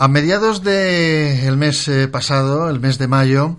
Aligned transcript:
A 0.00 0.06
mediados 0.06 0.62
del 0.62 1.56
mes 1.56 1.88
eh, 1.88 2.06
pasado, 2.06 2.70
el 2.70 2.78
mes 2.78 2.98
de 2.98 3.08
mayo, 3.08 3.56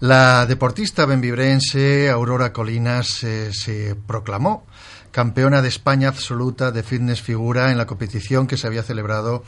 la 0.00 0.44
deportista 0.44 1.06
benvibrense 1.06 2.10
Aurora 2.10 2.52
Colinas 2.52 3.24
eh, 3.24 3.54
se 3.54 3.96
proclamó 4.06 4.66
campeona 5.12 5.62
de 5.62 5.68
España 5.68 6.08
absoluta 6.08 6.72
de 6.72 6.82
fitness 6.82 7.22
figura 7.22 7.70
en 7.70 7.78
la 7.78 7.86
competición 7.86 8.46
que 8.46 8.58
se 8.58 8.66
había 8.66 8.82
celebrado 8.82 9.44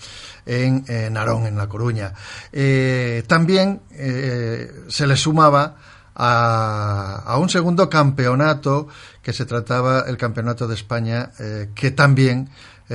en 0.46 0.86
Narón, 1.12 1.46
en 1.46 1.58
La 1.58 1.68
Coruña. 1.68 2.14
Eh, 2.52 3.22
también 3.26 3.82
se 3.90 5.06
le 5.06 5.16
sumaba 5.18 5.76
a, 6.14 7.36
un 7.38 7.50
segundo 7.50 7.90
campeonato 7.90 8.88
que 9.20 9.34
se 9.34 9.44
trataba 9.44 10.04
el 10.06 10.16
campeonato 10.16 10.68
de 10.68 10.74
España 10.74 11.32
que 11.74 11.90
también 11.90 12.48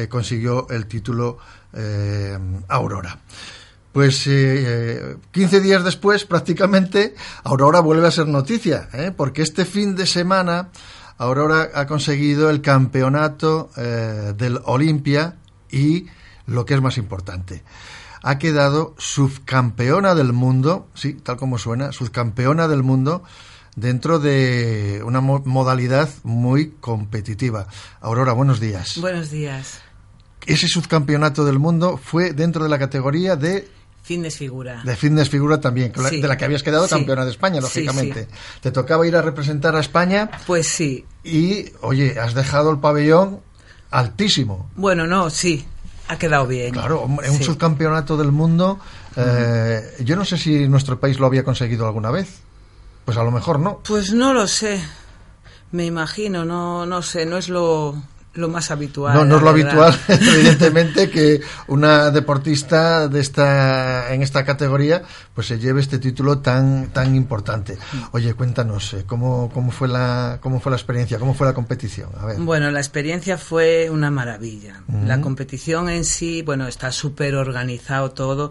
consiguió 0.10 0.68
el 0.70 0.88
título 0.88 1.38
eh, 1.74 2.38
Aurora. 2.68 3.20
Pues 3.92 4.28
eh, 4.28 5.18
15 5.32 5.62
días 5.62 5.84
después, 5.84 6.26
prácticamente, 6.26 7.16
Aurora 7.44 7.80
vuelve 7.80 8.08
a 8.08 8.12
ser 8.12 8.28
noticia, 8.28 8.88
¿eh? 8.94 9.12
porque 9.16 9.42
este 9.42 9.66
fin 9.66 9.96
de 9.96 10.06
semana 10.06 10.70
Aurora 11.18 11.70
ha 11.74 11.88
conseguido 11.88 12.50
el 12.50 12.62
campeonato 12.62 13.72
eh, 13.78 14.34
del 14.38 14.60
Olimpia 14.66 15.38
y, 15.72 16.06
lo 16.46 16.66
que 16.66 16.76
es 16.76 16.82
más 16.82 16.98
importante, 16.98 17.64
ha 18.22 18.38
quedado 18.38 18.94
subcampeona 18.98 20.14
del 20.14 20.34
mundo, 20.34 20.88
sí, 20.94 21.14
tal 21.14 21.38
como 21.38 21.58
suena, 21.58 21.92
subcampeona 21.92 22.68
del 22.68 22.84
mundo 22.84 23.24
dentro 23.80 24.20
de 24.20 25.02
una 25.06 25.22
modalidad 25.22 26.10
muy 26.24 26.72
competitiva. 26.80 27.68
Aurora, 28.02 28.34
buenos 28.34 28.60
días. 28.60 28.98
Buenos 29.00 29.32
días 29.32 29.82
ese 30.46 30.68
subcampeonato 30.68 31.46
del 31.46 31.60
mundo 31.60 32.00
fue 32.02 32.34
dentro 32.34 32.64
de 32.64 32.70
la 32.70 32.80
categoría 32.80 33.36
de 33.36 33.68
Fitness 34.02 34.38
figura. 34.38 34.82
De 34.84 34.96
fitness 34.96 35.30
figura 35.30 35.62
también, 35.62 35.92
de 35.92 36.28
la 36.28 36.36
que 36.36 36.46
habías 36.46 36.64
quedado 36.64 36.88
campeona 36.88 37.26
de 37.26 37.32
España, 37.32 37.62
lógicamente. 37.62 38.28
Te 38.60 38.72
tocaba 38.72 39.06
ir 39.06 39.16
a 39.16 39.22
representar 39.22 39.76
a 39.76 39.82
España. 39.82 40.32
Pues 40.48 40.66
sí. 40.66 41.06
Y, 41.24 41.66
oye, 41.82 42.20
has 42.20 42.34
dejado 42.34 42.72
el 42.72 42.80
pabellón 42.80 43.42
altísimo. 43.92 44.72
Bueno, 44.76 45.06
no, 45.06 45.30
sí, 45.30 45.64
ha 46.08 46.18
quedado 46.18 46.48
bien. 46.48 46.72
Claro, 46.72 47.08
en 47.22 47.32
un 47.32 47.44
subcampeonato 47.44 48.18
del 48.18 48.32
mundo, 48.32 48.80
eh, 49.16 49.98
yo 50.00 50.16
no 50.16 50.26
sé 50.26 50.40
si 50.40 50.68
nuestro 50.68 51.00
país 51.00 51.20
lo 51.20 51.28
había 51.28 51.44
conseguido 51.44 51.86
alguna 51.86 52.10
vez. 52.10 52.40
Pues 53.06 53.18
a 53.18 53.24
lo 53.24 53.32
mejor 53.32 53.60
no. 53.60 53.80
Pues 53.88 54.14
no 54.14 54.34
lo 54.34 54.48
sé. 54.48 54.82
Me 55.72 55.86
imagino, 55.86 56.46
no, 56.46 56.86
no 56.86 57.02
sé, 57.02 57.26
no 57.26 57.38
es 57.38 57.50
lo, 57.50 57.96
lo 58.34 58.48
más 58.48 58.72
habitual. 58.72 59.14
No, 59.14 59.26
no 59.26 59.38
es 59.38 59.42
lo 59.42 59.50
habitual, 59.50 60.00
evidentemente, 60.08 61.10
que 61.10 61.42
una 61.68 62.12
deportista 62.12 63.08
de 63.08 63.20
esta, 63.20 64.14
en 64.14 64.22
esta 64.22 64.44
categoría 64.46 65.04
pues 65.34 65.48
se 65.48 65.60
lleve 65.60 65.82
este 65.82 66.00
título 66.00 66.40
tan, 66.40 66.90
tan 66.90 67.16
importante. 67.16 67.78
Oye, 68.12 68.34
cuéntanos, 68.34 68.94
eh, 68.94 69.04
¿cómo, 69.06 69.50
cómo, 69.54 69.72
fue 69.72 69.88
la, 69.88 70.40
¿cómo 70.42 70.60
fue 70.60 70.72
la 70.72 70.78
experiencia? 70.78 71.20
¿Cómo 71.20 71.34
fue 71.34 71.48
la 71.48 71.54
competición? 71.54 72.10
A 72.20 72.26
ver. 72.26 72.38
Bueno, 72.40 72.72
la 72.72 72.80
experiencia 72.80 73.38
fue 73.38 73.90
una 73.90 74.12
maravilla. 74.12 74.82
La 75.06 75.22
competición 75.22 75.90
en 75.90 76.04
sí, 76.04 76.42
bueno, 76.42 76.68
está 76.68 76.92
súper 76.92 77.36
organizado 77.36 78.12
todo. 78.12 78.50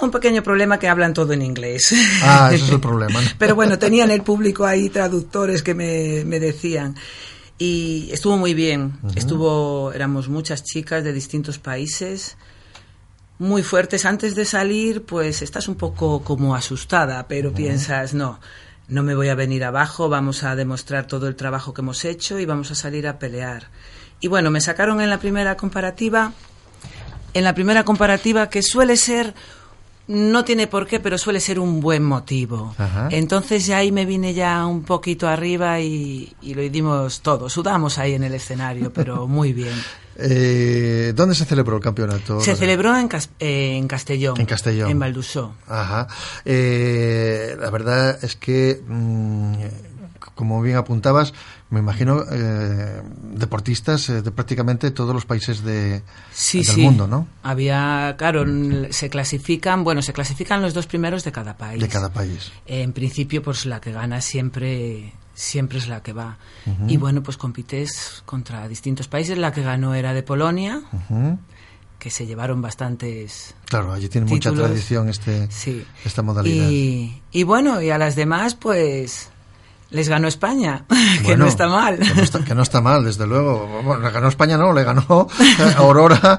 Un 0.00 0.10
pequeño 0.10 0.42
problema 0.42 0.78
que 0.78 0.88
hablan 0.88 1.12
todo 1.12 1.32
en 1.32 1.42
inglés. 1.42 1.92
Ah, 2.22 2.50
ese 2.52 2.64
es 2.64 2.70
el 2.70 2.80
problema. 2.80 3.20
Pero 3.38 3.54
bueno, 3.54 3.78
tenían 3.78 4.10
el 4.10 4.22
público 4.22 4.64
ahí 4.64 4.88
traductores 4.88 5.62
que 5.62 5.74
me, 5.74 6.24
me 6.24 6.38
decían. 6.38 6.94
Y 7.58 8.08
estuvo 8.12 8.36
muy 8.36 8.54
bien. 8.54 8.98
Estuvo, 9.16 9.92
éramos 9.92 10.28
muchas 10.28 10.62
chicas 10.62 11.02
de 11.02 11.12
distintos 11.12 11.58
países, 11.58 12.36
muy 13.38 13.64
fuertes. 13.64 14.04
Antes 14.04 14.36
de 14.36 14.44
salir, 14.44 15.02
pues 15.02 15.42
estás 15.42 15.66
un 15.66 15.74
poco 15.74 16.22
como 16.22 16.54
asustada, 16.54 17.26
pero 17.26 17.52
piensas, 17.52 18.14
no, 18.14 18.38
no 18.86 19.02
me 19.02 19.16
voy 19.16 19.28
a 19.28 19.34
venir 19.34 19.64
abajo, 19.64 20.08
vamos 20.08 20.44
a 20.44 20.54
demostrar 20.54 21.06
todo 21.06 21.26
el 21.26 21.34
trabajo 21.34 21.74
que 21.74 21.80
hemos 21.80 22.04
hecho 22.04 22.38
y 22.38 22.46
vamos 22.46 22.70
a 22.70 22.76
salir 22.76 23.08
a 23.08 23.18
pelear. 23.18 23.68
Y 24.20 24.28
bueno, 24.28 24.50
me 24.50 24.60
sacaron 24.60 25.00
en 25.00 25.10
la 25.10 25.18
primera 25.18 25.56
comparativa, 25.56 26.32
en 27.34 27.44
la 27.44 27.54
primera 27.54 27.84
comparativa 27.84 28.48
que 28.48 28.62
suele 28.62 28.96
ser 28.96 29.34
no 30.08 30.42
tiene 30.44 30.66
por 30.66 30.86
qué, 30.86 31.00
pero 31.00 31.18
suele 31.18 31.38
ser 31.38 31.60
un 31.60 31.80
buen 31.80 32.02
motivo. 32.02 32.74
Entonces 33.10 33.66
ya 33.66 33.78
ahí 33.78 33.92
me 33.92 34.06
vine 34.06 34.32
ya 34.32 34.66
un 34.66 34.82
poquito 34.82 35.28
arriba 35.28 35.80
y, 35.80 36.34
lo 36.42 36.62
dimos 36.62 37.20
todo. 37.20 37.48
Sudamos 37.48 37.98
ahí 37.98 38.14
en 38.14 38.24
el 38.24 38.34
escenario, 38.34 38.92
pero 38.92 39.26
muy 39.28 39.52
bien. 39.52 39.74
Eh, 40.16 41.12
¿Dónde 41.14 41.34
se 41.34 41.44
celebró 41.44 41.76
el 41.76 41.82
campeonato? 41.82 42.40
Se 42.40 42.56
celebró 42.56 42.96
en, 42.98 43.08
en 43.38 43.86
Castellón. 43.86 44.40
En 44.40 44.46
Castellón. 44.46 44.90
En 44.90 44.98
Valdusó. 44.98 45.54
Ajá. 45.68 46.08
Eh, 46.44 47.54
la 47.60 47.70
verdad 47.70 48.18
es 48.24 48.34
que, 48.34 48.82
mm, 48.84 49.52
como 50.38 50.62
bien 50.62 50.76
apuntabas, 50.76 51.34
me 51.68 51.80
imagino, 51.80 52.22
eh, 52.30 53.02
deportistas 53.32 54.08
eh, 54.08 54.22
de 54.22 54.30
prácticamente 54.30 54.92
todos 54.92 55.12
los 55.12 55.26
países 55.26 55.64
de, 55.64 56.04
del 56.52 56.76
mundo, 56.76 57.08
¿no? 57.08 57.26
Había, 57.42 58.14
claro, 58.16 58.44
se 58.90 59.10
clasifican, 59.10 59.82
bueno, 59.82 60.00
se 60.00 60.12
clasifican 60.12 60.62
los 60.62 60.74
dos 60.74 60.86
primeros 60.86 61.24
de 61.24 61.32
cada 61.32 61.56
país. 61.56 61.80
De 61.80 61.88
cada 61.88 62.12
país. 62.12 62.52
en 62.66 62.92
principio, 62.92 63.42
pues 63.42 63.66
la 63.66 63.80
que 63.80 63.90
gana 63.90 64.20
siempre 64.20 65.12
siempre 65.34 65.78
es 65.78 65.88
la 65.88 66.04
que 66.04 66.12
va. 66.12 66.38
Y 66.86 66.98
bueno, 66.98 67.20
pues 67.20 67.36
compites 67.36 68.22
contra 68.24 68.68
distintos 68.68 69.08
países. 69.08 69.38
La 69.38 69.50
que 69.50 69.62
ganó 69.62 69.94
era 69.94 70.14
de 70.14 70.22
Polonia, 70.22 70.82
que 71.98 72.10
se 72.10 72.26
llevaron 72.26 72.62
bastantes. 72.62 73.56
Claro, 73.64 73.92
allí 73.92 74.08
tiene 74.08 74.28
mucha 74.28 74.52
tradición 74.52 75.08
este, 75.08 75.48
esta 76.04 76.22
modalidad. 76.22 76.68
Y, 76.70 77.22
y 77.32 77.42
bueno, 77.42 77.82
y 77.82 77.90
a 77.90 77.98
las 77.98 78.14
demás, 78.14 78.54
pues 78.54 79.30
les 79.90 80.08
ganó 80.08 80.28
España, 80.28 80.84
que 81.24 81.36
no 81.36 81.46
está 81.46 81.66
mal. 81.68 81.98
Que 82.46 82.54
no 82.54 82.62
está, 82.62 82.80
mal, 82.80 83.04
desde 83.04 83.26
luego. 83.26 83.82
Bueno, 83.82 84.02
le 84.02 84.10
ganó 84.10 84.28
España, 84.28 84.56
no, 84.56 84.72
le 84.72 84.84
ganó 84.84 85.26
Aurora, 85.76 86.38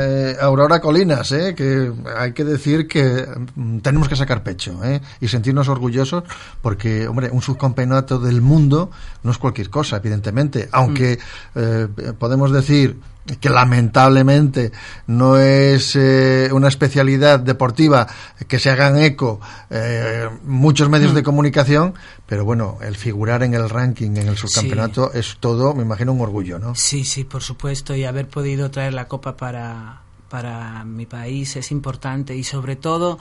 eh, 0.00 0.36
Aurora 0.40 0.80
Colinas, 0.80 1.32
¿eh? 1.32 1.54
que 1.56 1.92
hay 2.16 2.32
que 2.32 2.44
decir 2.44 2.86
que 2.86 3.26
mm, 3.54 3.78
tenemos 3.78 4.08
que 4.08 4.16
sacar 4.16 4.42
pecho 4.42 4.78
¿eh? 4.84 5.00
y 5.20 5.28
sentirnos 5.28 5.68
orgullosos 5.68 6.24
porque, 6.60 7.08
hombre, 7.08 7.30
un 7.30 7.42
subcampeonato 7.42 8.18
del 8.18 8.40
mundo 8.40 8.90
no 9.22 9.30
es 9.30 9.38
cualquier 9.38 9.68
cosa, 9.68 9.96
evidentemente, 9.96 10.68
aunque 10.72 11.18
mm. 11.54 11.58
eh, 11.58 11.88
podemos 12.18 12.52
decir 12.52 13.00
que 13.40 13.50
lamentablemente 13.50 14.72
no 15.06 15.38
es 15.38 15.94
eh, 15.96 16.48
una 16.52 16.68
especialidad 16.68 17.38
deportiva 17.38 18.06
que 18.48 18.58
se 18.58 18.70
hagan 18.70 18.98
eco 18.98 19.40
eh, 19.70 20.28
muchos 20.44 20.88
medios 20.88 21.14
de 21.14 21.22
mm. 21.22 21.24
comunicación, 21.24 21.94
pero 22.26 22.44
bueno, 22.44 22.78
el 22.82 22.96
figurar 22.96 23.42
en 23.42 23.54
el 23.54 23.70
ranking, 23.70 24.10
en 24.16 24.28
el 24.28 24.36
subcampeonato, 24.36 25.12
es 25.12 25.36
todo, 25.38 25.74
me 25.74 25.82
imagino, 25.82 26.12
un 26.12 26.20
orgullo, 26.20 26.58
¿no? 26.58 26.74
Sí, 26.74 27.04
sí, 27.04 27.24
por 27.24 27.42
supuesto, 27.42 27.94
y 27.94 28.04
haber 28.04 28.28
podido 28.28 28.70
traer 28.70 28.94
la 28.94 29.06
copa 29.06 29.36
para, 29.36 30.00
para 30.28 30.84
mi 30.84 31.06
país 31.06 31.56
es 31.56 31.70
importante 31.70 32.34
y 32.34 32.42
sobre 32.42 32.74
todo 32.74 33.18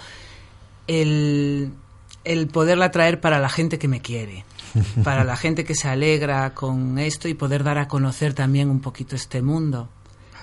el, 0.87 1.73
el 2.23 2.47
poderla 2.47 2.89
traer 2.91 3.21
para 3.21 3.39
la 3.39 3.49
gente 3.49 3.77
que 3.77 3.87
me 3.87 4.01
quiere 4.01 4.45
para 5.03 5.23
la 5.23 5.35
gente 5.35 5.63
que 5.63 5.75
se 5.75 5.87
alegra 5.87 6.53
con 6.53 6.97
esto 6.99 7.27
y 7.27 7.33
poder 7.33 7.63
dar 7.63 7.77
a 7.77 7.87
conocer 7.87 8.33
también 8.33 8.69
un 8.69 8.79
poquito 8.79 9.15
este 9.15 9.41
mundo. 9.41 9.89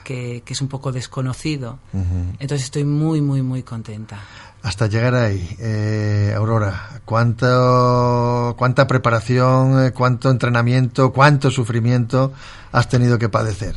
Que, 0.04 0.42
es 0.46 0.62
un 0.62 0.68
poco 0.68 0.90
desconocido. 0.90 1.78
Entonces 1.92 2.64
estoy 2.64 2.84
muy, 2.84 3.20
muy, 3.20 3.42
muy 3.42 3.62
contenta. 3.62 4.18
Hasta 4.62 4.86
llegar 4.86 5.14
ahí, 5.14 5.54
eh, 5.60 6.32
Aurora, 6.34 7.02
¿cuánto, 7.04 8.54
¿cuánta 8.58 8.86
preparación, 8.86 9.84
eh, 9.84 9.92
cuánto 9.92 10.30
entrenamiento, 10.30 11.12
cuánto 11.12 11.50
sufrimiento 11.50 12.32
has 12.72 12.88
tenido 12.88 13.18
que 13.18 13.28
padecer? 13.28 13.76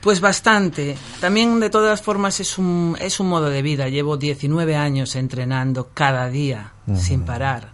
Pues 0.00 0.20
bastante. 0.20 0.96
También, 1.20 1.60
de 1.60 1.70
todas 1.70 2.02
formas, 2.02 2.40
es 2.40 2.58
un, 2.58 2.96
es 3.00 3.20
un 3.20 3.28
modo 3.28 3.50
de 3.50 3.62
vida. 3.62 3.88
Llevo 3.88 4.16
19 4.16 4.76
años 4.76 5.16
entrenando 5.16 5.90
cada 5.92 6.28
día, 6.28 6.72
sin 6.96 7.22
parar. 7.24 7.70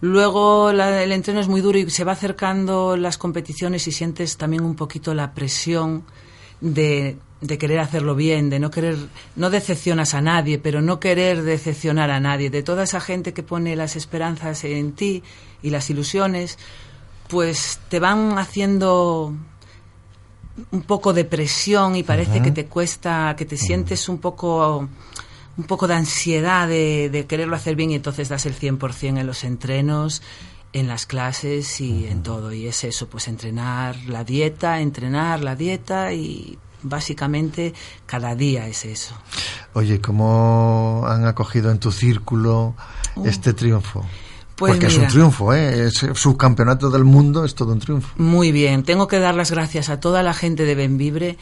Luego 0.00 0.70
el 0.70 1.12
entreno 1.12 1.40
es 1.40 1.48
muy 1.48 1.62
duro 1.62 1.78
y 1.78 1.88
se 1.90 2.04
va 2.04 2.12
acercando 2.12 2.96
las 2.96 3.16
competiciones 3.16 3.86
y 3.88 3.92
sientes 3.92 4.36
también 4.36 4.62
un 4.62 4.76
poquito 4.76 5.14
la 5.14 5.32
presión 5.32 6.04
de, 6.60 7.16
de, 7.40 7.58
querer 7.58 7.80
hacerlo 7.80 8.14
bien, 8.14 8.50
de 8.50 8.58
no 8.58 8.70
querer, 8.70 8.96
no 9.36 9.48
decepcionas 9.48 10.12
a 10.12 10.20
nadie, 10.20 10.58
pero 10.58 10.82
no 10.82 11.00
querer 11.00 11.42
decepcionar 11.42 12.10
a 12.10 12.20
nadie, 12.20 12.50
de 12.50 12.62
toda 12.62 12.84
esa 12.84 13.00
gente 13.00 13.32
que 13.32 13.42
pone 13.42 13.74
las 13.74 13.96
esperanzas 13.96 14.64
en 14.64 14.92
ti 14.92 15.22
y 15.62 15.70
las 15.70 15.88
ilusiones, 15.88 16.58
pues 17.28 17.80
te 17.88 17.98
van 17.98 18.38
haciendo 18.38 19.32
un 20.70 20.82
poco 20.82 21.12
de 21.12 21.24
presión 21.24 21.96
y 21.96 22.02
parece 22.02 22.40
que 22.42 22.50
te 22.50 22.66
cuesta, 22.66 23.34
que 23.36 23.44
te 23.44 23.56
sientes 23.56 24.08
un 24.08 24.18
poco 24.18 24.88
un 25.56 25.64
poco 25.64 25.88
de 25.88 25.94
ansiedad 25.94 26.68
de, 26.68 27.26
quererlo 27.28 27.56
hacer 27.56 27.76
bien 27.76 27.90
y 27.90 27.94
entonces 27.94 28.28
das 28.28 28.46
el 28.46 28.54
100% 28.54 29.18
en 29.18 29.26
los 29.26 29.44
entrenos, 29.44 30.22
en 30.72 30.88
las 30.88 31.06
clases 31.06 31.80
y 31.80 32.06
en 32.06 32.22
todo. 32.22 32.52
Y 32.52 32.66
es 32.66 32.84
eso, 32.84 33.08
pues 33.08 33.28
entrenar 33.28 33.96
la 34.06 34.24
dieta, 34.24 34.80
entrenar 34.80 35.42
la 35.42 35.56
dieta 35.56 36.12
y 36.12 36.58
básicamente 36.82 37.74
cada 38.04 38.34
día 38.34 38.66
es 38.66 38.84
eso. 38.84 39.14
Oye, 39.72 40.00
¿cómo 40.00 41.04
han 41.06 41.26
acogido 41.26 41.70
en 41.70 41.78
tu 41.78 41.90
círculo 41.90 42.74
uh. 43.16 43.26
este 43.26 43.52
triunfo? 43.54 44.04
Pues 44.56 44.72
Porque 44.72 44.86
es 44.86 44.96
un 44.96 45.06
triunfo, 45.06 45.52
¿eh? 45.52 45.88
Es 45.88 46.06
subcampeonato 46.14 46.88
del 46.88 47.04
mundo, 47.04 47.44
es 47.44 47.54
todo 47.54 47.72
un 47.72 47.78
triunfo. 47.78 48.14
Muy 48.16 48.52
bien, 48.52 48.84
tengo 48.84 49.06
que 49.06 49.18
dar 49.18 49.34
las 49.34 49.50
gracias 49.50 49.90
a 49.90 50.00
toda 50.00 50.22
la 50.22 50.32
gente 50.32 50.64
de 50.64 50.74
Benvibre, 50.74 51.36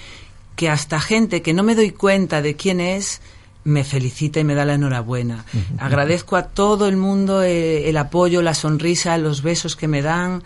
que 0.56 0.68
hasta 0.68 0.98
gente 0.98 1.40
que 1.40 1.52
no 1.52 1.62
me 1.62 1.76
doy 1.76 1.90
cuenta 1.90 2.42
de 2.42 2.56
quién 2.56 2.80
es, 2.80 3.20
me 3.64 3.82
felicita 3.84 4.40
y 4.40 4.44
me 4.44 4.54
da 4.54 4.64
la 4.64 4.74
enhorabuena. 4.74 5.44
Agradezco 5.78 6.36
a 6.36 6.44
todo 6.44 6.86
el 6.86 6.96
mundo 6.96 7.42
eh, 7.42 7.88
el 7.88 7.96
apoyo, 7.96 8.42
la 8.42 8.54
sonrisa, 8.54 9.16
los 9.18 9.42
besos 9.42 9.74
que 9.74 9.88
me 9.88 10.02
dan, 10.02 10.42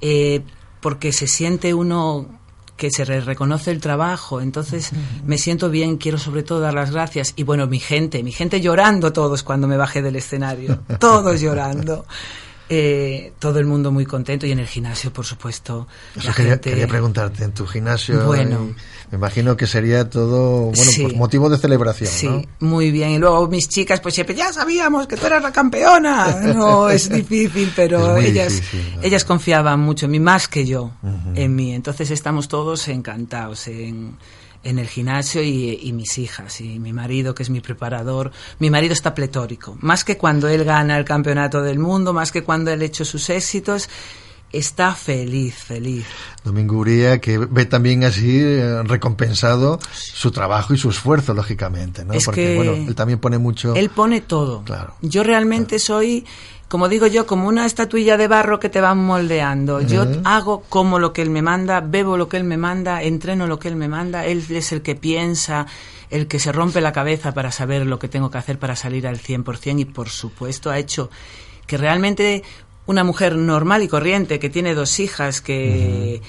eh, 0.00 0.42
porque 0.80 1.12
se 1.12 1.26
siente 1.26 1.74
uno 1.74 2.38
que 2.76 2.90
se 2.92 3.04
reconoce 3.04 3.72
el 3.72 3.80
trabajo, 3.80 4.40
entonces 4.40 4.92
me 5.26 5.36
siento 5.36 5.68
bien, 5.68 5.96
quiero 5.96 6.16
sobre 6.16 6.44
todo 6.44 6.60
dar 6.60 6.74
las 6.74 6.92
gracias. 6.92 7.32
Y 7.34 7.42
bueno, 7.42 7.66
mi 7.66 7.80
gente, 7.80 8.22
mi 8.22 8.30
gente 8.30 8.60
llorando 8.60 9.12
todos 9.12 9.42
cuando 9.42 9.66
me 9.66 9.76
bajé 9.76 10.00
del 10.00 10.14
escenario, 10.14 10.78
todos 11.00 11.40
llorando. 11.40 12.06
Eh, 12.70 13.32
todo 13.38 13.58
el 13.60 13.66
mundo 13.66 13.90
muy 13.90 14.04
contento 14.04 14.46
y 14.46 14.52
en 14.52 14.58
el 14.58 14.66
gimnasio, 14.66 15.10
por 15.10 15.24
supuesto. 15.24 15.86
quería, 16.36 16.86
preguntarte, 16.86 17.44
en 17.44 17.52
tu 17.52 17.66
gimnasio, 17.66 18.26
bueno, 18.26 18.74
me 19.10 19.16
imagino 19.16 19.56
que 19.56 19.66
sería 19.66 20.10
todo 20.10 20.70
bueno, 20.70 20.90
pues 21.00 21.14
motivo 21.14 21.48
de 21.48 21.56
celebración. 21.56 22.10
Sí, 22.10 22.48
muy 22.60 22.90
bien. 22.90 23.10
Y 23.12 23.18
luego 23.18 23.48
mis 23.48 23.70
chicas, 23.70 24.00
pues 24.00 24.14
siempre, 24.14 24.34
ya 24.34 24.52
sabíamos 24.52 25.06
que 25.06 25.16
tú 25.16 25.26
eras 25.26 25.42
la 25.42 25.52
campeona. 25.52 26.36
No, 26.58 26.88
es 26.90 27.08
difícil, 27.08 27.72
pero 27.74 28.16
ellas, 28.16 28.62
ellas 29.02 29.24
confiaban 29.24 29.80
mucho 29.80 30.06
en 30.06 30.12
mí, 30.12 30.20
más 30.20 30.48
que 30.48 30.64
yo, 30.66 30.92
en 31.34 31.54
mí. 31.54 31.74
Entonces 31.74 32.10
estamos 32.10 32.48
todos 32.48 32.88
encantados 32.88 33.68
en 33.68 34.16
en 34.64 34.78
el 34.78 34.88
gimnasio 34.88 35.42
y, 35.42 35.92
mis 35.92 36.18
hijas 36.18 36.60
y 36.60 36.78
mi 36.78 36.92
marido, 36.92 37.34
que 37.34 37.42
es 37.42 37.50
mi 37.50 37.60
preparador. 37.60 38.32
Mi 38.58 38.70
marido 38.70 38.92
está 38.92 39.14
pletórico, 39.14 39.76
más 39.80 40.04
que 40.04 40.16
cuando 40.16 40.48
él 40.48 40.64
gana 40.64 40.98
el 40.98 41.04
campeonato 41.04 41.62
del 41.62 41.78
mundo, 41.78 42.12
más 42.12 42.32
que 42.32 42.42
cuando 42.42 42.70
él 42.70 42.82
ha 42.82 42.84
hecho 42.84 43.04
sus 43.04 43.30
éxitos. 43.30 43.88
Está 44.52 44.94
feliz, 44.94 45.56
feliz. 45.56 46.06
Domingo 46.42 46.76
Uría, 46.78 47.20
que 47.20 47.36
ve 47.38 47.66
también 47.66 48.04
así 48.04 48.38
eh, 48.40 48.82
recompensado 48.82 49.78
su 49.92 50.30
trabajo 50.30 50.72
y 50.72 50.78
su 50.78 50.88
esfuerzo, 50.88 51.34
lógicamente, 51.34 52.04
¿no? 52.04 52.14
Porque, 52.24 52.56
bueno, 52.56 52.72
él 52.72 52.94
también 52.94 53.18
pone 53.18 53.36
mucho... 53.36 53.74
Él 53.74 53.90
pone 53.90 54.22
todo. 54.22 54.62
Claro. 54.64 54.94
Yo 55.02 55.22
realmente 55.22 55.78
soy 55.78 56.24
como 56.68 56.90
digo 56.90 57.06
yo, 57.06 57.26
como 57.26 57.48
una 57.48 57.64
estatuilla 57.64 58.18
de 58.18 58.28
barro 58.28 58.60
que 58.60 58.68
te 58.68 58.82
van 58.82 58.98
moldeando. 58.98 59.80
Yo 59.80 60.04
hago 60.24 60.62
como 60.68 60.98
lo 60.98 61.14
que 61.14 61.22
él 61.22 61.30
me 61.30 61.40
manda, 61.40 61.80
bebo 61.80 62.18
lo 62.18 62.28
que 62.28 62.36
él 62.36 62.44
me 62.44 62.58
manda, 62.58 63.02
entreno 63.02 63.46
lo 63.46 63.58
que 63.58 63.68
él 63.68 63.76
me 63.76 63.88
manda, 63.88 64.26
él 64.26 64.44
es 64.50 64.72
el 64.72 64.82
que 64.82 64.94
piensa, 64.94 65.66
el 66.10 66.26
que 66.26 66.38
se 66.38 66.52
rompe 66.52 66.82
la 66.82 66.92
cabeza 66.92 67.32
para 67.32 67.52
saber 67.52 67.86
lo 67.86 67.98
que 67.98 68.08
tengo 68.08 68.30
que 68.30 68.36
hacer 68.36 68.58
para 68.58 68.76
salir 68.76 69.06
al 69.06 69.18
100% 69.18 69.80
y 69.80 69.84
por 69.86 70.10
supuesto 70.10 70.70
ha 70.70 70.78
hecho 70.78 71.08
que 71.66 71.78
realmente 71.78 72.42
una 72.88 73.04
mujer 73.04 73.36
normal 73.36 73.82
y 73.82 73.88
corriente 73.88 74.38
que 74.38 74.48
tiene 74.48 74.74
dos 74.74 74.98
hijas, 74.98 75.42
que, 75.42 76.22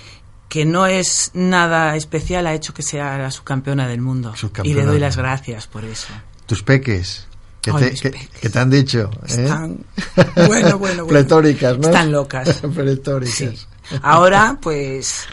que 0.50 0.66
no 0.66 0.88
es 0.88 1.32
nada 1.34 1.96
especial, 1.96 2.46
ha 2.48 2.54
hecho 2.54 2.74
que 2.74 2.84
sea 2.84 3.18
la 3.18 3.32
subcampeona 3.32 3.88
del 3.88 4.02
mundo. 4.02 4.34
Y 4.64 4.74
le 4.74 4.84
doy 4.84 5.00
las 5.00 5.16
gracias 5.16 5.68
por 5.68 5.86
eso. 5.86 6.10
Tus 6.46 6.62
peques. 6.62 7.26
¿Qué 7.62 7.72
te, 7.72 8.50
te, 8.50 8.60
han 8.60 8.70
dicho? 8.70 9.10
¿eh? 9.28 9.44
Están, 9.44 9.86
bueno, 10.36 10.48
bueno, 10.48 10.78
bueno. 10.80 11.08
Pletóricas, 11.08 11.78
¿no? 11.78 11.88
Están 11.88 12.12
locas. 12.12 12.62
Pletóricas. 12.76 13.68
Ahora, 14.02 14.58
pues, 14.62 15.28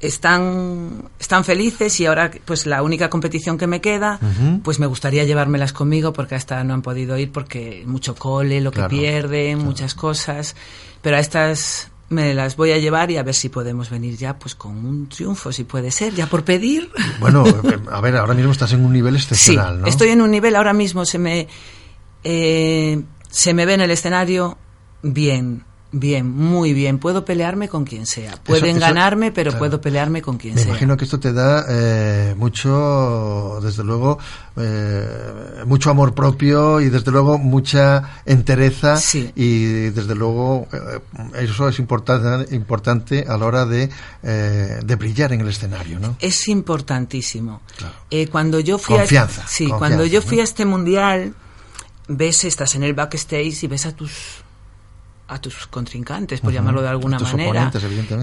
están, 0.00 1.08
están 1.18 1.44
felices 1.44 1.98
y 2.00 2.06
ahora, 2.06 2.30
pues, 2.44 2.66
la 2.66 2.82
única 2.82 3.08
competición 3.08 3.58
que 3.58 3.66
me 3.66 3.80
queda, 3.80 4.20
pues 4.62 4.78
me 4.78 4.86
gustaría 4.86 5.24
llevármelas 5.24 5.72
conmigo 5.72 6.12
porque 6.12 6.34
hasta 6.34 6.62
no 6.64 6.74
han 6.74 6.82
podido 6.82 7.16
ir 7.18 7.32
porque 7.32 7.84
mucho 7.86 8.14
cole, 8.14 8.60
lo 8.60 8.70
que 8.70 8.82
pierden, 8.84 9.58
muchas 9.58 9.94
cosas. 9.94 10.54
Pero 11.02 11.16
a 11.16 11.20
estas 11.20 11.90
me 12.08 12.34
las 12.34 12.56
voy 12.56 12.72
a 12.72 12.78
llevar 12.78 13.10
y 13.10 13.16
a 13.16 13.22
ver 13.22 13.34
si 13.34 13.48
podemos 13.48 13.90
venir 13.90 14.16
ya 14.16 14.38
pues 14.38 14.54
con 14.54 14.84
un 14.84 15.08
triunfo, 15.08 15.50
si 15.50 15.64
puede 15.64 15.90
ser, 15.90 16.14
ya 16.14 16.26
por 16.26 16.44
pedir. 16.44 16.90
Bueno, 17.18 17.44
a 17.90 18.00
ver, 18.00 18.16
ahora 18.16 18.34
mismo 18.34 18.52
estás 18.52 18.72
en 18.72 18.84
un 18.84 18.92
nivel 18.92 19.16
excepcional, 19.16 19.80
sí, 19.82 19.90
Estoy 19.90 20.10
en 20.10 20.20
un 20.20 20.30
nivel, 20.30 20.54
ahora 20.56 20.72
mismo 20.72 21.04
se 21.04 21.18
me, 21.18 21.48
eh, 22.22 23.02
se 23.28 23.54
me 23.54 23.66
ve 23.66 23.74
en 23.74 23.80
el 23.80 23.90
escenario 23.90 24.56
bien. 25.02 25.64
Bien, 25.98 26.30
muy 26.30 26.74
bien. 26.74 26.98
Puedo 26.98 27.24
pelearme 27.24 27.70
con 27.70 27.84
quien 27.84 28.04
sea. 28.04 28.36
Pueden 28.44 28.78
ganarme, 28.78 29.32
pero 29.32 29.56
puedo 29.56 29.80
pelearme 29.80 30.20
con 30.20 30.36
quien 30.36 30.54
Me 30.54 30.60
sea. 30.60 30.66
Me 30.66 30.70
imagino 30.72 30.94
que 30.94 31.04
esto 31.04 31.18
te 31.18 31.32
da 31.32 31.64
eh, 31.70 32.34
mucho, 32.36 33.58
desde 33.62 33.82
luego, 33.82 34.18
eh, 34.56 35.62
mucho 35.64 35.88
amor 35.88 36.14
propio 36.14 36.82
y 36.82 36.90
desde 36.90 37.10
luego 37.10 37.38
mucha 37.38 38.20
entereza. 38.26 39.00
Y 39.34 39.88
desde 39.90 40.14
luego 40.14 40.68
eh, 40.70 41.00
eso 41.40 41.66
es 41.66 41.78
importante, 41.78 42.54
importante 42.54 43.24
a 43.26 43.38
la 43.38 43.46
hora 43.46 43.64
de, 43.64 43.88
de 44.22 44.96
brillar 44.96 45.32
en 45.32 45.40
el 45.40 45.48
escenario, 45.48 45.98
¿no? 45.98 46.16
Es 46.20 46.46
importantísimo. 46.48 47.62
cuando 48.30 48.60
yo 48.60 48.76
fui 48.76 48.96
confianza, 48.96 49.44
a, 49.44 49.48
sí, 49.48 49.66
cuando 49.66 50.04
yo 50.04 50.20
fui 50.20 50.40
a 50.40 50.44
este 50.44 50.66
mundial, 50.66 51.34
ves, 52.06 52.44
estás 52.44 52.74
en 52.74 52.82
el 52.82 52.92
backstage 52.92 53.64
y 53.64 53.66
ves 53.66 53.86
a 53.86 53.92
tus 53.96 54.44
a 55.28 55.40
tus 55.40 55.66
contrincantes, 55.66 56.40
por 56.40 56.52
llamarlo 56.52 56.82
de 56.82 56.88
alguna 56.88 57.18
manera. 57.18 57.70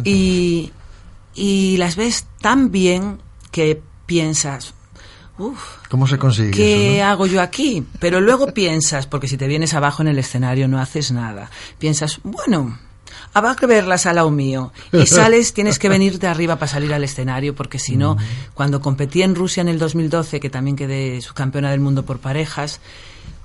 Y, 0.03 0.71
y 1.35 1.77
las 1.77 1.95
ves 1.95 2.25
tan 2.41 2.71
bien 2.71 3.19
que 3.51 3.81
piensas, 4.05 4.73
Uf, 5.37 5.77
¿Cómo 5.89 6.05
se 6.05 6.19
consigue? 6.19 6.51
¿Qué 6.51 7.01
hago 7.01 7.25
yo 7.25 7.41
aquí? 7.41 7.83
Pero 7.99 8.21
luego 8.21 8.53
piensas, 8.53 9.07
porque 9.07 9.27
si 9.27 9.35
te 9.35 9.47
vienes 9.47 9.73
abajo 9.73 10.03
en 10.03 10.09
el 10.09 10.19
escenario 10.19 10.67
no 10.67 10.79
haces 10.79 11.11
nada, 11.11 11.49
piensas, 11.79 12.19
bueno, 12.23 12.77
habrá 13.33 13.55
que 13.55 13.65
ver 13.65 13.87
la 13.87 13.97
sala 13.97 14.25
o 14.25 14.31
mío. 14.31 14.71
Y 14.91 15.07
sales, 15.07 15.53
tienes 15.53 15.79
que 15.79 15.89
venir 15.89 16.19
de 16.19 16.27
arriba 16.27 16.57
para 16.57 16.71
salir 16.71 16.93
al 16.93 17.03
escenario, 17.03 17.55
porque 17.55 17.79
si 17.79 17.97
no, 17.97 18.15
cuando 18.53 18.79
competí 18.79 19.23
en 19.23 19.33
Rusia 19.33 19.61
en 19.61 19.69
el 19.69 19.79
2012, 19.79 20.39
que 20.39 20.51
también 20.51 20.75
quedé 20.75 21.19
subcampeona 21.21 21.71
del 21.71 21.79
mundo 21.79 22.05
por 22.05 22.19
parejas, 22.19 22.79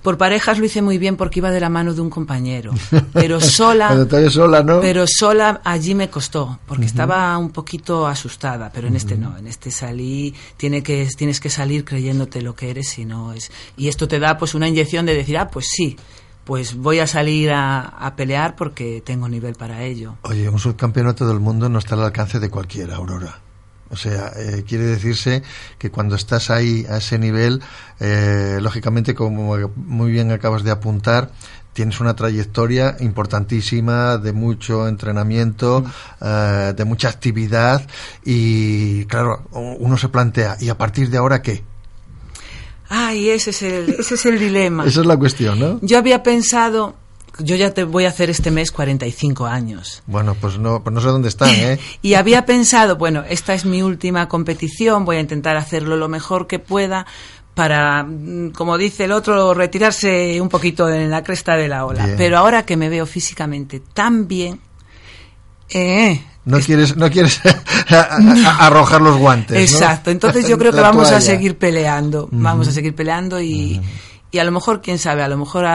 por 0.09 0.17
parejas 0.17 0.59
lo 0.59 0.65
hice 0.65 0.81
muy 0.81 0.97
bien 0.97 1.19
porque 1.19 1.41
iba 1.41 1.51
de 1.51 1.61
la 1.61 1.69
mano 1.69 1.93
de 1.93 2.01
un 2.01 2.09
compañero, 2.09 2.73
pero 3.13 3.41
sola, 3.43 4.07
sola 4.31 4.63
¿no? 4.63 4.81
pero 4.81 5.05
sola 5.07 5.61
allí 5.63 5.95
me 5.95 6.09
costó 6.09 6.61
porque 6.67 6.87
estaba 6.87 7.37
un 7.37 7.51
poquito 7.51 8.07
asustada, 8.07 8.71
pero 8.73 8.89
en 8.89 8.97
este 8.97 9.19
no, 9.19 9.37
en 9.37 9.47
este 9.47 9.71
salí, 9.71 10.35
tiene 10.57 10.83
que, 10.83 11.07
tienes 11.15 11.41
que 11.41 11.51
salir 11.51 11.85
creyéndote 11.85 12.41
lo 12.41 12.55
que 12.55 12.71
eres 12.71 12.99
y 12.99 13.05
no 13.05 13.35
es 13.35 13.53
y 13.77 13.89
esto 13.89 14.09
te 14.09 14.19
da 14.19 14.39
pues 14.39 14.55
una 14.55 14.67
inyección 14.67 15.05
de 15.05 15.15
decir 15.15 15.37
ah 15.37 15.49
pues 15.49 15.67
sí, 15.69 15.99
pues 16.45 16.75
voy 16.75 17.01
a 17.01 17.07
salir 17.07 17.51
a, 17.51 17.83
a, 17.83 18.17
pelear 18.17 18.57
porque 18.57 19.03
tengo 19.05 19.29
nivel 19.29 19.57
para 19.57 19.83
ello. 19.83 20.15
Oye, 20.23 20.49
un 20.49 20.59
subcampeonato 20.59 21.29
del 21.29 21.39
mundo 21.39 21.69
no 21.69 21.81
está 21.81 21.97
al 21.97 22.05
alcance 22.05 22.41
de 22.41 22.49
cualquiera, 22.49 22.97
Aurora. 22.97 23.43
O 23.91 23.97
sea, 23.97 24.33
eh, 24.37 24.65
quiere 24.67 24.85
decirse 24.85 25.43
que 25.79 25.91
cuando 25.91 26.17
estás 26.17 26.51
ahí 26.51 26.85
a 26.91 26.99
ese 26.99 27.19
nivel, 27.19 27.63
eh, 28.01 28.59
lógicamente, 28.61 29.15
como 29.15 29.57
muy 29.77 30.11
bien 30.11 30.31
acabas 30.31 30.63
de 30.63 30.71
apuntar, 30.71 31.31
tienes 31.73 32.01
una 32.01 32.15
trayectoria 32.17 32.97
importantísima 33.01 34.19
de 34.19 34.33
mucho 34.33 34.89
entrenamiento, 34.89 35.85
eh, 36.21 36.75
de 36.77 36.85
mucha 36.85 37.09
actividad 37.09 37.87
y, 38.25 39.05
claro, 39.05 39.47
uno 39.53 39.97
se 39.97 40.09
plantea, 40.09 40.57
¿y 40.61 40.69
a 40.69 40.77
partir 40.77 41.09
de 41.09 41.19
ahora 41.19 41.41
qué? 41.41 41.63
Ay, 42.89 43.31
ese 43.31 43.51
es 43.51 43.63
el, 43.63 43.91
ese 43.91 44.15
es 44.15 44.27
el 44.27 44.39
dilema. 44.39 44.85
Esa 44.87 45.01
es 45.01 45.07
la 45.07 45.17
cuestión, 45.17 45.61
¿no? 45.61 45.79
Yo 45.83 45.99
había 45.99 46.23
pensado 46.23 46.97
yo 47.39 47.57
ya 47.57 47.73
te 47.73 47.85
voy 47.85 48.05
a 48.05 48.09
hacer 48.09 48.31
este 48.31 48.51
mes 48.51 48.71
45 48.73 49.47
años. 49.47 50.03
Bueno, 50.07 50.35
pues 50.35 50.59
no, 50.59 50.83
pues 50.83 50.95
no 50.95 51.01
sé 51.01 51.09
dónde 51.09 51.29
están, 51.29 51.51
¿eh? 51.51 51.79
y 52.03 52.15
había 52.15 52.45
pensado, 52.45 52.97
bueno, 52.97 53.25
esta 53.29 53.55
es 53.55 53.65
mi 53.65 53.83
última 53.83 54.29
competición, 54.29 55.05
voy 55.05 55.17
a 55.17 55.21
intentar 55.21 55.57
hacerlo 55.57 55.97
lo 55.97 56.09
mejor 56.09 56.47
que 56.47 56.59
pueda 56.59 57.07
para, 57.55 58.05
mm, 58.05 58.51
como 58.51 58.79
dice 58.79 59.05
el 59.05 59.13
otro, 59.13 59.55
retirarse 59.55 60.41
un 60.41 60.49
poquito 60.49 60.89
en 60.89 61.11
la 61.11 61.23
cresta 61.23 61.57
de 61.57 61.69
la 61.69 61.87
ola. 61.87 62.09
Pero 62.17 62.39
ahora 62.39 62.65
que 62.65 62.77
me 62.77 62.89
veo 62.89 63.05
físicamente 63.07 63.81
tan 63.81 64.29
bien, 64.29 64.61
eh, 65.71 66.23
no 66.45 66.61
quieres, 66.61 66.97
no 66.97 67.11
quieres 67.11 67.41
arrojar 68.59 69.03
los 69.03 69.17
guantes. 69.19 69.71
Exacto. 69.71 70.11
Entonces 70.11 70.49
yo 70.49 70.57
creo 70.59 70.73
que 70.73 70.81
vamos 70.81 71.11
a 71.11 71.21
seguir 71.21 71.59
peleando. 71.59 72.29
Vamos 72.31 72.69
a 72.69 72.73
seguir 72.73 72.95
peleando 72.95 73.41
y, 73.41 73.81
y 74.31 74.39
a 74.39 74.45
lo 74.45 74.53
mejor, 74.53 74.81
quién 74.81 74.99
sabe, 74.99 75.23
a 75.23 75.29
lo 75.29 75.37
mejor 75.37 75.67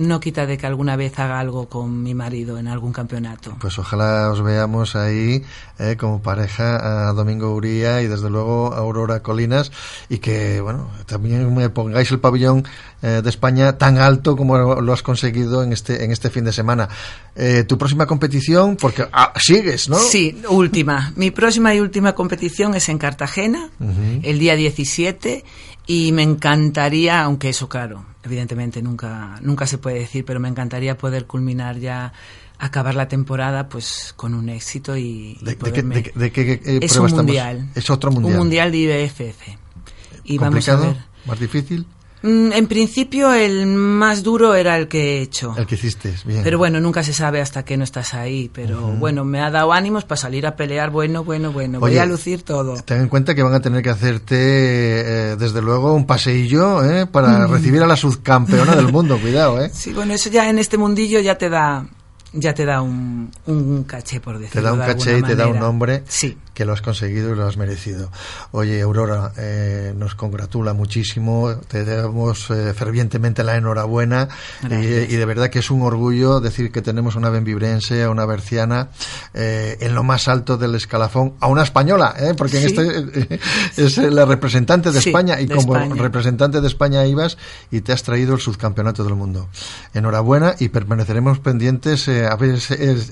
no 0.00 0.18
quita 0.18 0.46
de 0.46 0.56
que 0.56 0.66
alguna 0.66 0.96
vez 0.96 1.18
haga 1.18 1.38
algo 1.38 1.68
con 1.68 2.02
mi 2.02 2.14
marido 2.14 2.58
en 2.58 2.68
algún 2.68 2.92
campeonato. 2.92 3.56
Pues 3.60 3.78
ojalá 3.78 4.30
os 4.30 4.42
veamos 4.42 4.96
ahí 4.96 5.44
eh, 5.78 5.96
como 5.98 6.22
pareja 6.22 7.08
a 7.08 7.12
Domingo 7.12 7.54
Uría 7.54 8.02
y 8.02 8.06
desde 8.06 8.30
luego 8.30 8.72
a 8.72 8.78
Aurora 8.78 9.20
Colinas 9.20 9.70
y 10.08 10.18
que, 10.18 10.60
bueno, 10.60 10.90
también 11.06 11.54
me 11.54 11.68
pongáis 11.68 12.10
el 12.10 12.18
pabellón 12.18 12.64
eh, 13.02 13.20
de 13.22 13.30
España 13.30 13.76
tan 13.78 13.98
alto 13.98 14.36
como 14.36 14.80
lo 14.80 14.92
has 14.92 15.02
conseguido 15.02 15.62
en 15.62 15.72
este, 15.72 16.04
en 16.04 16.10
este 16.10 16.30
fin 16.30 16.44
de 16.44 16.52
semana. 16.52 16.88
Eh, 17.36 17.64
¿Tu 17.64 17.76
próxima 17.76 18.06
competición? 18.06 18.76
Porque 18.76 19.06
ah, 19.12 19.32
sigues, 19.38 19.88
¿no? 19.88 19.96
Sí, 19.96 20.40
última. 20.48 21.12
Mi 21.16 21.30
próxima 21.30 21.74
y 21.74 21.80
última 21.80 22.14
competición 22.14 22.74
es 22.74 22.88
en 22.88 22.98
Cartagena, 22.98 23.70
el 24.22 24.38
día 24.38 24.56
17 24.56 25.44
y 25.90 26.12
me 26.12 26.22
encantaría, 26.22 27.20
aunque 27.20 27.48
eso 27.48 27.68
claro, 27.68 28.04
evidentemente 28.22 28.80
nunca, 28.80 29.40
nunca 29.42 29.66
se 29.66 29.76
puede 29.76 29.98
decir, 29.98 30.24
pero 30.24 30.38
me 30.38 30.48
encantaría 30.48 30.96
poder 30.96 31.26
culminar 31.26 31.80
ya 31.80 32.12
acabar 32.60 32.94
la 32.94 33.08
temporada 33.08 33.68
pues 33.68 34.14
con 34.14 34.34
un 34.34 34.50
éxito 34.50 34.96
y, 34.96 35.36
¿De, 35.40 35.56
qué, 35.56 36.60
eh, 36.64 36.78
es 36.80 36.96
un 36.96 37.10
mundial. 37.10 37.70
Es 37.74 37.90
otro 37.90 38.12
mundial 38.12 38.34
un 38.34 38.38
mundial. 38.38 38.70
de 38.70 38.78
IBFF 38.78 39.48
y 40.22 40.38
vamos 40.38 40.68
a 40.68 40.76
ver. 40.76 40.96
Más 41.26 41.40
difícil 41.40 41.84
en 42.22 42.66
principio 42.66 43.32
el 43.32 43.66
más 43.66 44.22
duro 44.22 44.54
era 44.54 44.76
el 44.76 44.88
que 44.88 45.18
he 45.18 45.22
hecho. 45.22 45.54
El 45.56 45.66
que 45.66 45.76
hiciste, 45.76 46.14
bien. 46.24 46.42
Pero 46.42 46.58
bueno, 46.58 46.80
nunca 46.80 47.02
se 47.02 47.12
sabe 47.12 47.40
hasta 47.40 47.64
que 47.64 47.76
no 47.76 47.84
estás 47.84 48.14
ahí. 48.14 48.50
Pero 48.52 48.80
bueno, 48.80 49.24
me 49.24 49.40
ha 49.40 49.50
dado 49.50 49.72
ánimos 49.72 50.04
para 50.04 50.20
salir 50.20 50.46
a 50.46 50.56
pelear. 50.56 50.90
Bueno, 50.90 51.24
bueno, 51.24 51.52
bueno. 51.52 51.80
voy 51.80 51.96
a 51.98 52.04
lucir 52.04 52.42
todo. 52.42 52.74
Ten 52.82 53.02
en 53.02 53.08
cuenta 53.08 53.34
que 53.34 53.42
van 53.42 53.54
a 53.54 53.60
tener 53.60 53.82
que 53.82 53.90
hacerte, 53.90 54.36
eh, 54.36 55.36
desde 55.36 55.62
luego, 55.62 55.94
un 55.94 56.06
paseillo 56.06 56.84
eh, 56.84 57.06
para 57.06 57.46
mm. 57.46 57.50
recibir 57.50 57.82
a 57.82 57.86
la 57.86 57.96
subcampeona 57.96 58.76
del 58.76 58.92
mundo. 58.92 59.18
Cuidado, 59.20 59.62
¿eh? 59.62 59.70
Sí, 59.72 59.92
bueno, 59.92 60.12
eso 60.12 60.28
ya 60.30 60.48
en 60.48 60.58
este 60.58 60.76
mundillo 60.76 61.20
ya 61.20 61.36
te 61.36 61.48
da 61.48 61.86
ya 62.32 62.54
te 62.54 62.64
da 62.64 62.80
un, 62.80 63.30
un 63.46 63.84
caché, 63.84 64.20
por 64.20 64.38
decirlo 64.38 64.60
Te 64.60 64.66
da 64.66 64.72
un 64.72 64.78
caché 64.78 65.18
y 65.18 65.22
te 65.22 65.34
da 65.34 65.48
un 65.48 65.58
nombre 65.58 66.04
sí. 66.06 66.36
Que 66.60 66.66
lo 66.66 66.74
has 66.74 66.82
conseguido 66.82 67.32
y 67.32 67.36
lo 67.36 67.46
has 67.46 67.56
merecido. 67.56 68.10
Oye, 68.50 68.82
Aurora, 68.82 69.32
eh, 69.38 69.94
nos 69.96 70.14
congratula 70.14 70.74
muchísimo, 70.74 71.54
te 71.68 71.86
damos 71.86 72.50
eh, 72.50 72.74
fervientemente 72.74 73.42
la 73.44 73.56
enhorabuena 73.56 74.28
y, 74.68 74.74
y, 74.74 75.16
de 75.16 75.24
verdad 75.24 75.48
que 75.48 75.60
es 75.60 75.70
un 75.70 75.80
orgullo 75.80 76.38
decir 76.38 76.70
que 76.70 76.82
tenemos 76.82 77.16
una 77.16 77.30
benvibrense, 77.30 78.06
una 78.08 78.26
berciana, 78.26 78.90
eh, 79.32 79.78
en 79.80 79.94
lo 79.94 80.02
más 80.02 80.28
alto 80.28 80.58
del 80.58 80.74
escalafón, 80.74 81.32
a 81.40 81.46
una 81.46 81.62
española, 81.62 82.14
¿eh? 82.20 82.34
porque 82.36 82.58
en 82.58 82.66
este 82.66 83.40
es 83.82 83.96
la 83.96 84.26
representante 84.26 84.92
de 84.92 84.98
España 84.98 85.40
y 85.40 85.48
como 85.48 85.78
representante 85.94 86.60
de 86.60 86.66
España 86.66 87.06
ibas 87.06 87.38
y 87.70 87.80
te 87.80 87.94
has 87.94 88.02
traído 88.02 88.34
el 88.34 88.40
subcampeonato 88.42 89.02
del 89.02 89.14
mundo. 89.14 89.48
Enhorabuena 89.94 90.56
y 90.58 90.68
permaneceremos 90.68 91.38
pendientes 91.38 92.06
a 92.06 92.36
ver 92.36 92.56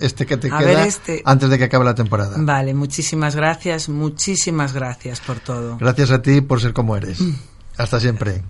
este 0.03 0.27
que 0.27 0.37
te 0.37 0.51
queda 0.51 0.85
este. 0.85 1.23
antes 1.25 1.49
de 1.49 1.57
que 1.57 1.65
acabe 1.65 1.87
la 1.87 1.95
temporada. 1.95 2.37
Vale, 2.39 2.75
muchísimas 2.75 3.35
gracias, 3.35 3.38
muchísimas 3.89 4.73
gracias 4.73 5.21
por 5.21 5.41
todo. 5.41 5.79
Gracias 5.79 6.11
a 6.11 6.23
ti 6.23 6.41
por 6.41 6.61
ser 6.61 6.73
como 6.73 6.97
eres. 6.97 7.19
Hasta 7.77 8.01
siempre. 8.01 8.43